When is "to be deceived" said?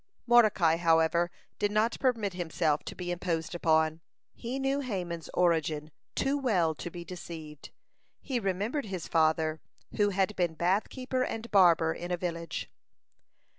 6.73-7.69